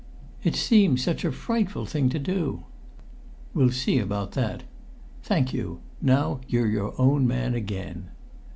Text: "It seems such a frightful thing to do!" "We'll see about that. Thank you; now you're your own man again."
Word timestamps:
"It 0.43 0.55
seems 0.55 1.03
such 1.03 1.23
a 1.23 1.31
frightful 1.31 1.85
thing 1.85 2.09
to 2.09 2.17
do!" 2.17 2.63
"We'll 3.53 3.69
see 3.69 3.99
about 3.99 4.31
that. 4.31 4.63
Thank 5.21 5.53
you; 5.53 5.79
now 6.01 6.39
you're 6.47 6.65
your 6.71 6.99
own 6.99 7.27
man 7.27 7.53
again." 7.53 8.09